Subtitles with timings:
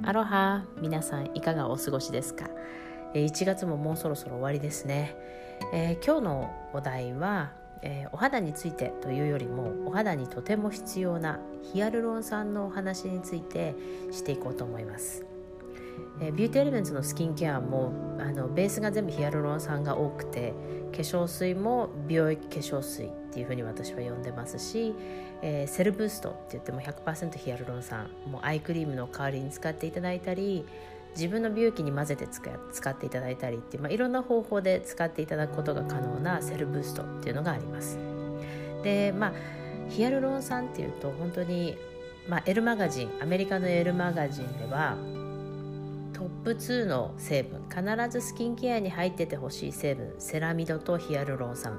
[0.00, 2.48] アロハ皆さんいかがお過ごしですか
[3.14, 5.14] ？1月ももうそろそろ終わりですね、
[5.74, 13.74] えー、今日のお題は、えー、お肌についてというよりもお肌にとても必要なヒアルロン酸のお話について
[14.10, 15.26] していこうと思います。
[16.20, 20.54] えー、ビューティーエレメンツのスキンケアもあのベースが全部ヒアルロン酸が多くて
[20.92, 24.94] 化粧水も美容液化粧水っていうふうに私は呼んでますし、
[25.42, 30.64] えー、セルブーストって言っても100%ヒアルロン酸もうアイクリームの代わりに使っていただいたり
[31.14, 37.98] 自分の美容液に混ぜて使っていただいたりっていう、まあ、いろんな方法で使っていただくことが可能なセルブーストっていうのがあります。
[38.82, 39.32] でまあ
[39.88, 41.76] ヒアルロン酸っていうと本当に、
[42.28, 44.96] まあ、L マガジンアメリカの L マガジンでは
[46.22, 51.78] トップ2の成分必ずスキンケアに入っててほしい成分セラミドとヒアルロン酸。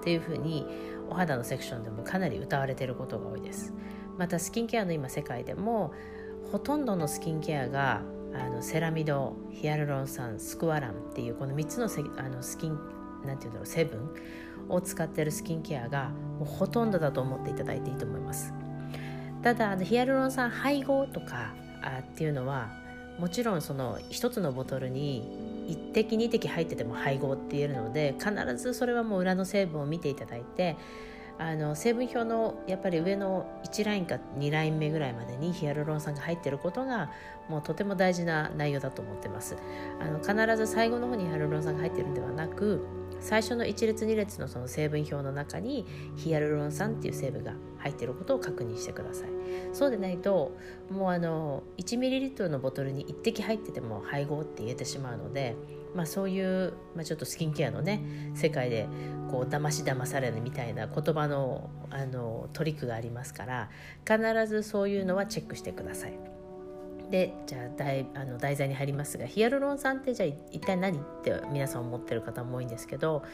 [0.00, 0.66] っていうふうに
[1.10, 3.74] お肌のセクションでもかなり歌われていることが多いです。
[4.16, 5.92] またスキンケアの今世界でも
[6.50, 8.02] ほとんどのスキンケアが
[8.34, 12.78] あのセラミドヒアルロン酸スクワランっていうこの3つのせあのスキン
[13.24, 14.10] なんていうんだろう成分
[14.68, 18.54] を使ってるスキンケアがもうほとんどだと思っていただいていいと思います。
[19.42, 22.79] ただあのヒアルロン酸配合とかあっていうのは
[23.20, 25.28] もちろんその1つのボトルに
[25.68, 30.76] 1滴2滴入ってても配合って言えるので必ずそれはもう裏の成分を見ていただいて
[31.38, 37.10] あの成分表のやっぱり上の1ラインか2ライン目ぐらいまでにヒアルロン酸が入ってることが
[37.48, 39.56] もうとても大事な内容だと思ってます。
[40.00, 42.86] あの必ず最後の方にヒアルロン酸が入ってるんではなく
[43.20, 49.28] 最初の1列2列のその成分表の中にヒアルロン酸っていう成分が入ってることを確認してください
[49.72, 50.56] そうでないと
[50.90, 55.56] もうあの 1ml のボトルに1滴入ってても配合って言えてしまうので、
[55.94, 58.88] まあ、そういう、まあ、ちょっとスキンケアのね世界で
[59.30, 63.68] こう騙し騙されるみたいな言葉のあのトリックがありますから
[64.06, 66.39] 必ずそういうのはチェックしてください。
[67.10, 73.24] でじゃあ題あの題材に入りますがヒアルロン酸ってじゃあ一体何って皆さん思ってる方も多いんですけど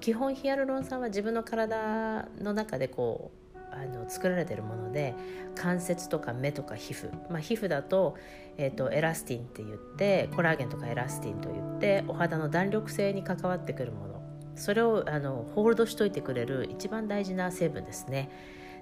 [0.00, 5.14] 基本ヒアルロン酸は自分の体の中でこうあの作られてるもので
[5.54, 8.16] 関節とか目とか皮膚、まあ、皮膚だと,、
[8.56, 14.14] えーと、エラスティンって言ってコラーゲンとかエラスティンと言ってお肌の弾力性に関わってくるもの。
[14.56, 18.30] それをあのホールドしといてくれる一番大事な成分ですね。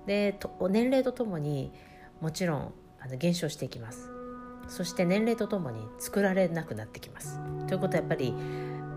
[0.07, 0.39] で
[0.69, 1.73] 年齢とともに
[2.21, 4.22] もちろんあの減少していきます。
[4.69, 8.35] そして年齢とともに作られなくなってきますということはやっぱり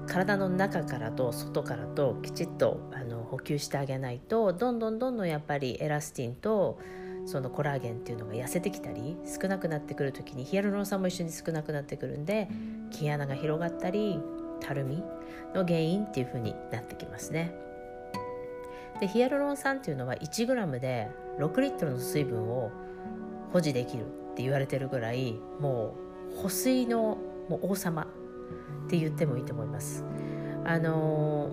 [0.08, 6.80] 体の中からと外からときちっとあの補給してあげないとどんどんどんどんやっぱりエラスティンと
[7.26, 12.48] そのコラーゲンっていうのが痩せてきたり少なくなってくる時にヒアルロン酸も一緒に少なくなってくるんで
[12.92, 14.20] 毛穴が広がったり
[14.62, 15.04] たるみ
[15.54, 17.54] の原因っていう風になってきますね。
[19.00, 21.10] でヒアルロン酸っていうのは 1g で
[21.40, 22.72] 6リットルの水分を
[23.52, 25.96] 保持できるって言われてるぐらいも
[26.38, 30.04] う保水のもう王様って言ってもいいと思います。
[30.66, 31.50] あの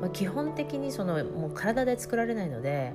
[0.00, 2.92] まあ、基本的にそのもう体で作られないので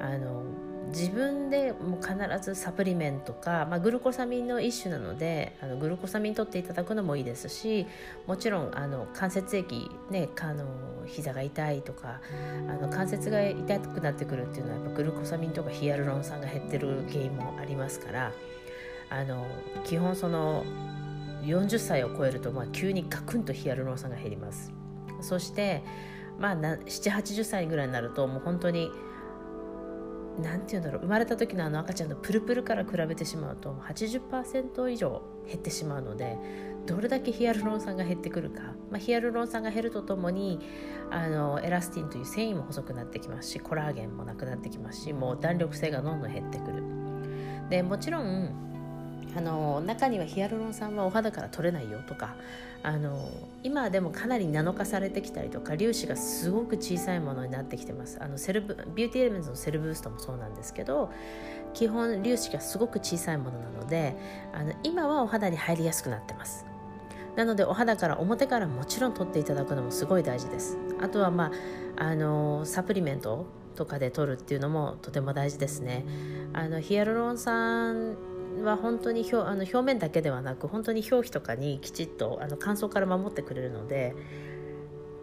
[0.00, 0.42] あの
[0.88, 7.86] 自分でもう必ずサプリメントか、まあ、グルコサミンの一種なのであのグルコサミン取っていただくのもいいですし
[8.26, 10.64] もちろんあの関節液ねあの
[11.06, 12.20] 膝が痛いとか
[12.68, 18.32] あの関節が痛くなってくるっていうのはやっぱグルコサミンとかヒアルロン酸が減ってる原因もありますから
[19.10, 19.46] あの
[19.84, 20.64] 基本その
[21.42, 24.72] 40歳を超えると、まあ、急にガクンとヒアルロン酸が減ります。
[25.20, 25.82] そして
[26.38, 28.90] まあ780歳ぐらいになるともう本当に
[30.40, 36.38] 何て言うんだろう生まれた時のあの赤ちゃんのプルプルから比べてしまうと80%以上減ってしまうので
[36.86, 40.58] どれだけヒアルロン酸が減ってくるか、まあ、ヒアルロン酸が減るとともに
[41.10, 46.82] あのエラスティンという繊維も細くなってきますしコラーゲンもなくなってきますしもう弾力性がどんどん減ってくる。
[47.68, 48.71] でもちろん
[49.36, 52.34] あの中にはヒアルロン酸はお肌から取れないよとか
[52.82, 53.30] あの
[53.62, 58.18] 今でもかなりナノ化されてきたりとか粒子がすごく小さいものになってきてます。
[58.20, 61.10] あのセルブビューティーエレメンツのセルブーストもそうなんですけど
[61.74, 64.16] 基本粒子がすごく小さいものなので
[64.52, 66.66] あの今はお肌に入りやすくなってます。
[67.36, 70.76] なのでお肌から表からもちろん取っていただくのもすごい大事です。
[71.00, 71.50] あとはま
[71.96, 73.46] ああのサプリメント
[73.76, 76.04] とかで取るっていうのもとても大事ですね。
[76.52, 78.16] あのヒアルロン酸
[78.60, 84.14] は本当に表あの表面だけではなく本当に表皮とかにきちっとあの乾燥から守ってくれるので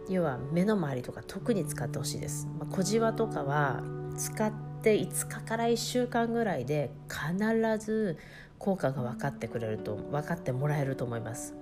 [0.08, 3.82] 要は目の周りとか特に使ってほしいです、まあ、小じわとかは
[4.16, 7.38] 使って5日から1週間ぐらいで必
[7.78, 8.18] ず
[8.58, 11.54] 効果が分かってくれると分かってもらえると思います。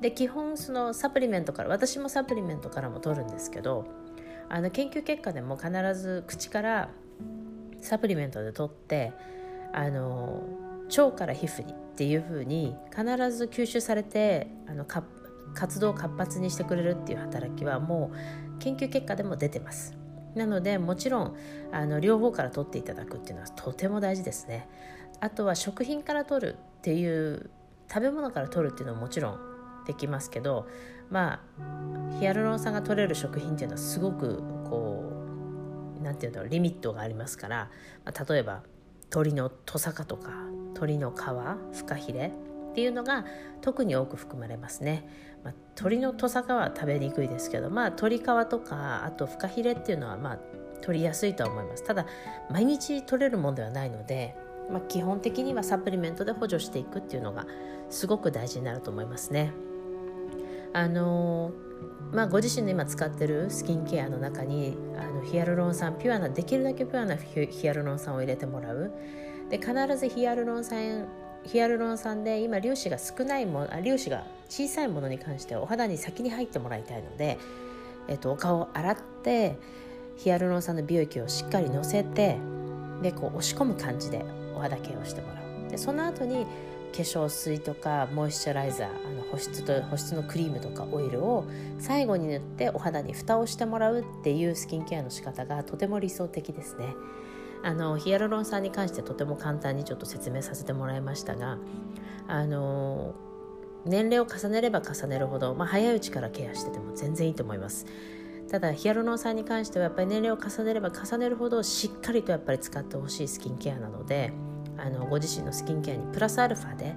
[0.00, 3.86] で基本そのサプリメントから私もサプリメントからも取るんですけど
[4.48, 6.90] あの研究結果でも必ず口から
[7.80, 9.12] サプリメントで取って
[9.72, 10.42] あの
[10.88, 14.84] 腸から皮膚にっていう風に必ず吸収されてあの
[15.54, 19.96] 活動を活発にしてくれるっていう働きはもう研究結果でも出てます。
[20.34, 21.36] なのでもちろん
[21.72, 24.68] あの両方から取っていただくっていうのはとても大事ですね。
[25.20, 27.50] あとは食品から取るっていう
[27.88, 29.38] 食べ物から取るっていうのももちろん
[29.86, 30.66] できますけど
[31.10, 35.02] まあヒアルロン酸が取れる食品っていうのはすごくこ
[35.98, 37.70] う何て言うんだろうリミットがありますから、
[38.04, 38.62] まあ、例えば
[39.04, 40.32] 鶏のトサカとか
[40.76, 42.32] 鶏の皮フカヒレ
[42.70, 43.24] っていうのが
[43.62, 45.08] 特に多く含まれますね、
[45.42, 50.38] まあ、鶏のトサカは食べにくいですけど、まあ、鶏皮とかあとフカヒレっていうのはまあ
[50.82, 51.84] 取りやすいとは思います。
[51.84, 52.06] ただ
[52.50, 54.36] 毎日取れるものではないので、
[54.70, 57.46] まあ、基本的にはサプリメントで補助していくっていうのが
[57.88, 59.52] すごく大事になると思いますね。
[60.74, 61.52] あの
[62.12, 68.92] まあ、ご自身の今使ってるスキンケアの中にあのヒアルロン酸ピュアなできるだけピュアなヒアルロン酸を入れてもらう。
[69.50, 71.06] で必ずヒアルロン酸
[71.44, 77.38] ヒアルロン酸で今粒子が少ないもの粒子が小さいものに関してはお肌に先に入ってもらいたいので、
[78.08, 79.56] えっと、お顔を洗って
[80.16, 82.38] ヒアルロン酸の美容液をしっかりのせて
[83.02, 84.24] でこう押し込む感じで
[84.56, 85.34] お肌ケアをしてもら
[85.66, 86.46] うでその後に
[86.92, 91.44] 化粧水とかモイスチャライザーあの保湿と保湿のクリームとかオイルを
[91.78, 96.94] 最後に塗ってお肌に蓋をしてもらうっていうスキンケアの仕方がとても理想的ですね。
[97.62, 101.58] あのヒアルロン酸に関してとても簡単にちょっと説明させてもらいましたが
[102.28, 103.14] あの
[103.84, 107.86] 年齢を重ねれば重ねるほど、まあ、早いうちからケアしてても全然いいと思います。
[108.50, 114.32] ただヒアルロン酸に関してはやっぱり年齢を重ねれば重ねるほどしっかりとやっぱり使ってほしいスキンケアなので
[114.78, 116.94] あのご自身のスキンケアにプラスアルファで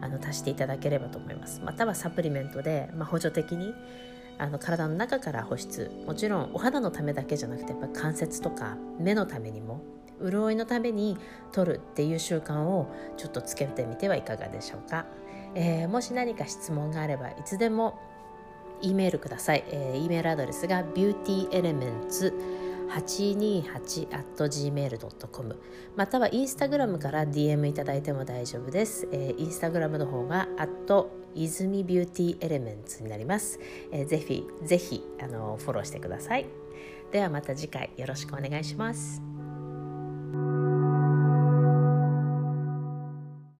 [0.00, 1.60] あの足していただければと思います。
[1.64, 3.72] またはサプリメントで、まあ、補助的に
[4.38, 5.90] あの体の中から保湿。
[6.06, 9.82] もちろんお肌のためだけじゃなくてやっぱ関節とか目のためにも
[10.22, 11.16] 潤いのために
[11.52, 15.06] 取るっていう習慣をちょっとつけてみてはいかがでしょうか、
[15.54, 18.00] えー、もし何か質問があればいつでも
[18.80, 22.32] E メールください、えー、E メールアドレスが beautyelements
[22.88, 25.60] 828-gmail.com
[25.94, 30.48] またはインスタグラムから DM いただいても大丈夫です、えー、インスタグラムの方が
[31.34, 33.60] 泉ビューティーエレメンツになります、
[33.92, 36.46] えー、ぜひぜひあのフォローしてください。
[37.12, 39.37] ではまた次回よろしくお願いします。